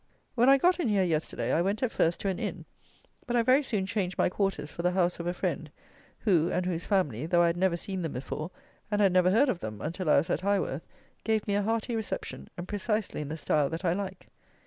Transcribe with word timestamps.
When 0.33 0.49
I 0.49 0.57
got 0.57 0.79
in 0.79 0.87
here 0.89 1.03
yesterday, 1.03 1.53
I 1.53 1.61
went 1.61 1.83
at 1.83 1.91
first 1.91 2.19
to 2.21 2.27
an 2.27 2.39
inn; 2.39 2.65
but 3.27 3.35
I 3.35 3.43
very 3.43 3.61
soon 3.61 3.85
changed 3.85 4.17
my 4.17 4.29
quarters 4.29 4.71
for 4.71 4.81
the 4.81 4.93
house 4.93 5.19
of 5.19 5.27
a 5.27 5.33
friend, 5.35 5.69
who 6.21 6.49
and 6.49 6.65
whose 6.65 6.87
family, 6.87 7.27
though 7.27 7.43
I 7.43 7.45
had 7.45 7.55
never 7.55 7.77
seen 7.77 8.01
them 8.01 8.13
before, 8.13 8.49
and 8.89 8.99
had 8.99 9.13
never 9.13 9.29
heard 9.29 9.47
of 9.47 9.59
them 9.59 9.79
until 9.79 10.09
I 10.09 10.17
was 10.17 10.31
at 10.31 10.41
Highworth, 10.41 10.81
gave 11.23 11.47
me 11.47 11.53
a 11.53 11.61
hearty 11.61 11.95
reception, 11.95 12.49
and 12.57 12.67
precisely 12.67 13.21
in 13.21 13.27
the 13.29 13.37
style 13.37 13.69
that 13.69 13.85
I 13.85 13.93
like. 13.93 14.25